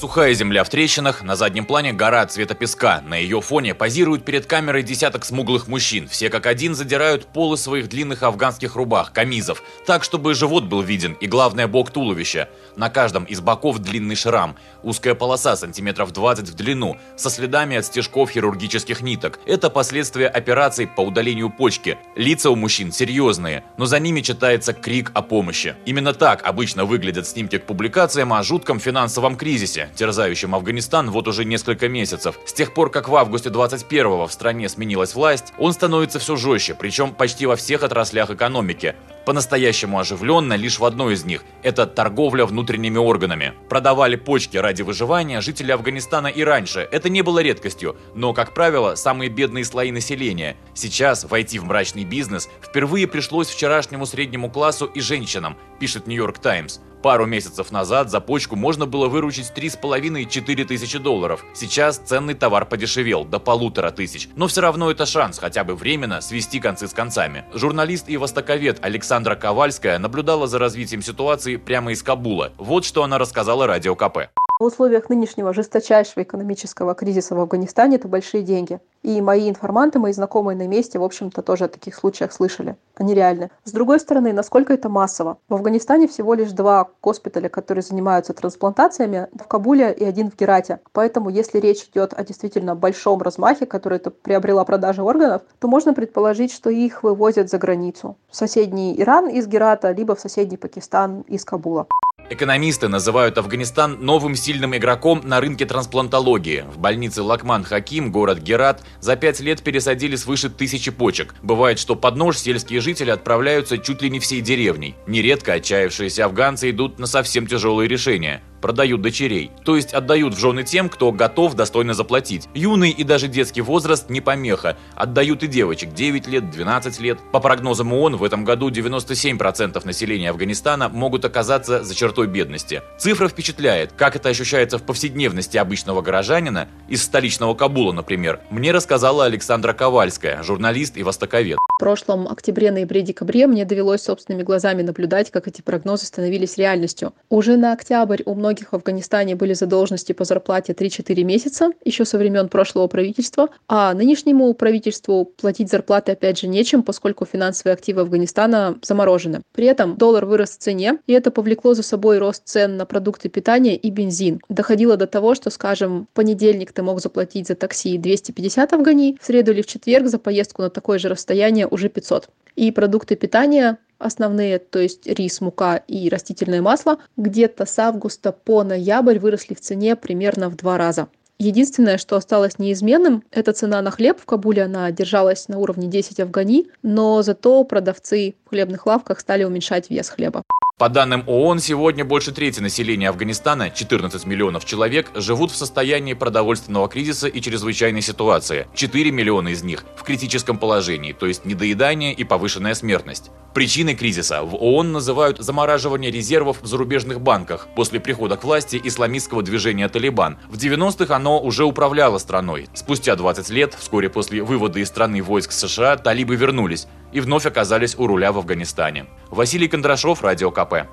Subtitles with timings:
[0.00, 3.02] Сухая земля в трещинах, на заднем плане гора цвета песка.
[3.04, 6.06] На ее фоне позируют перед камерой десяток смуглых мужчин.
[6.06, 11.14] Все как один задирают полы своих длинных афганских рубах, камизов, так, чтобы живот был виден
[11.14, 12.48] и, главное, бок туловища.
[12.76, 17.84] На каждом из боков длинный шрам, узкая полоса сантиметров 20 в длину, со следами от
[17.84, 19.40] стежков хирургических ниток.
[19.46, 21.98] Это последствия операций по удалению почки.
[22.14, 25.74] Лица у мужчин серьезные, но за ними читается крик о помощи.
[25.86, 31.44] Именно так обычно выглядят снимки к публикациям о жутком финансовом кризисе, терзающим Афганистан вот уже
[31.44, 32.38] несколько месяцев.
[32.44, 36.74] С тех пор, как в августе 21-го в стране сменилась власть, он становится все жестче,
[36.74, 38.94] причем почти во всех отраслях экономики.
[39.28, 43.52] По-настоящему оживленно лишь в одной из них– это торговля внутренними органами.
[43.68, 46.88] Продавали почки ради выживания жители Афганистана и раньше.
[46.90, 50.56] Это не было редкостью, но, как правило, самые бедные слои населения.
[50.72, 56.78] Сейчас войти в мрачный бизнес впервые пришлось вчерашнему среднему классу и женщинам, пишет Нью-Йорк Таймс.
[57.02, 61.44] Пару месяцев назад за почку можно было выручить 3,5-4 тысячи долларов.
[61.54, 64.28] Сейчас ценный товар подешевел до полутора тысяч.
[64.34, 67.44] Но все равно это шанс хотя бы временно свести концы с концами.
[67.54, 68.84] Журналист и востоковед
[69.18, 72.52] Александра Ковальская наблюдала за развитием ситуации прямо из Кабула.
[72.56, 74.28] Вот что она рассказала Радио КП.
[74.58, 78.80] В условиях нынешнего жесточайшего экономического кризиса в Афганистане это большие деньги.
[79.04, 82.76] И мои информанты, мои знакомые на месте, в общем-то, тоже о таких случаях слышали.
[82.96, 83.52] Они реальны.
[83.62, 85.38] С другой стороны, насколько это массово?
[85.48, 90.80] В Афганистане всего лишь два госпиталя, которые занимаются трансплантациями, в Кабуле и один в Герате.
[90.90, 95.94] Поэтому, если речь идет о действительно большом размахе, который это приобрела продажа органов, то можно
[95.94, 98.16] предположить, что их вывозят за границу.
[98.28, 101.86] В соседний Иран из Герата, либо в соседний Пакистан из Кабула.
[102.30, 106.64] Экономисты называют Афганистан новым сильным игроком на рынке трансплантологии.
[106.70, 111.34] В больнице Лакман Хаким, город Герат, за пять лет пересадили свыше тысячи почек.
[111.42, 114.94] Бывает, что под нож сельские жители отправляются чуть ли не всей деревней.
[115.06, 120.64] Нередко отчаявшиеся афганцы идут на совсем тяжелые решения продают дочерей, то есть отдают в жены
[120.64, 122.48] тем, кто готов достойно заплатить.
[122.54, 127.18] Юный и даже детский возраст не помеха, отдают и девочек 9 лет, 12 лет.
[127.32, 132.82] По прогнозам ООН, в этом году 97% населения Афганистана могут оказаться за чертой бедности.
[132.98, 139.24] Цифра впечатляет, как это ощущается в повседневности обычного горожанина, из столичного Кабула, например, мне рассказала
[139.24, 141.58] Александра Ковальская, журналист и востоковед.
[141.76, 147.12] В прошлом октябре, ноябре, декабре мне довелось собственными глазами наблюдать, как эти прогнозы становились реальностью.
[147.28, 152.18] Уже на октябрь у многих в Афганистане были задолженности по зарплате 3-4 месяца, еще со
[152.18, 158.78] времен прошлого правительства, а нынешнему правительству платить зарплаты опять же нечем, поскольку финансовые активы Афганистана
[158.82, 159.42] заморожены.
[159.54, 163.28] При этом доллар вырос в цене, и это повлекло за собой рост цен на продукты
[163.28, 164.40] питания и бензин.
[164.48, 169.26] Доходило до того, что, скажем, в понедельник ты мог заплатить за такси 250 афгани, в
[169.26, 172.28] среду или в четверг за поездку на такое же расстояние уже 500.
[172.56, 178.62] И продукты питания основные, то есть рис, мука и растительное масло, где-то с августа по
[178.62, 181.08] ноябрь выросли в цене примерно в два раза.
[181.40, 184.64] Единственное, что осталось неизменным, это цена на хлеб в Кабуле.
[184.64, 190.08] Она держалась на уровне 10 афгани, но зато продавцы в хлебных лавках стали уменьшать вес
[190.08, 190.42] хлеба.
[190.78, 196.88] По данным ООН, сегодня больше трети населения Афганистана, 14 миллионов человек, живут в состоянии продовольственного
[196.88, 198.68] кризиса и чрезвычайной ситуации.
[198.74, 203.32] 4 миллиона из них в критическом положении, то есть недоедание и повышенная смертность.
[203.54, 209.42] Причиной кризиса в ООН называют замораживание резервов в зарубежных банках после прихода к власти исламистского
[209.42, 210.38] движения «Талибан».
[210.48, 212.68] В 90-х оно уже управляло страной.
[212.74, 217.96] Спустя 20 лет, вскоре после вывода из страны войск США, талибы вернулись и вновь оказались
[217.96, 219.06] у руля в Афганистане.
[219.30, 220.86] Василий Кондрашов, Радио КП.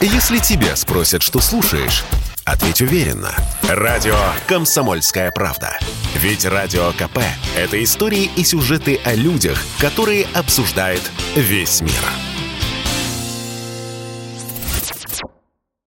[0.00, 2.04] Если тебя спросят, что слушаешь,
[2.44, 3.34] ответь уверенно.
[3.68, 4.16] Радио
[4.46, 5.78] «Комсомольская правда».
[6.14, 7.18] Ведь Радио КП–
[7.56, 11.02] это истории и сюжеты о людях, которые обсуждает
[11.36, 12.29] весь мир.